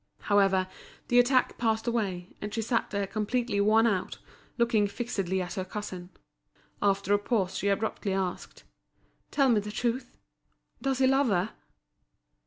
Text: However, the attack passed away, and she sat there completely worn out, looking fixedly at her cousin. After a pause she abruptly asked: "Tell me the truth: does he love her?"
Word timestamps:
However, 0.21 0.67
the 1.09 1.19
attack 1.19 1.59
passed 1.59 1.85
away, 1.85 2.33
and 2.41 2.51
she 2.51 2.63
sat 2.63 2.89
there 2.89 3.05
completely 3.05 3.61
worn 3.61 3.85
out, 3.85 4.17
looking 4.57 4.87
fixedly 4.87 5.43
at 5.43 5.53
her 5.53 5.63
cousin. 5.63 6.09
After 6.81 7.13
a 7.13 7.19
pause 7.19 7.55
she 7.55 7.67
abruptly 7.67 8.11
asked: 8.13 8.63
"Tell 9.29 9.47
me 9.49 9.59
the 9.59 9.69
truth: 9.71 10.17
does 10.81 10.97
he 10.97 11.05
love 11.05 11.27
her?" 11.27 11.51